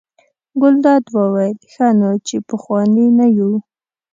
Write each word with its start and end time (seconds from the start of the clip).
ګلداد 0.61 1.03
وویل: 1.15 1.57
ښه 1.73 1.87
نو 1.99 2.11
چې 2.27 2.35
پخواني 2.49 3.05
نه 3.17 3.25
یو. 3.37 3.51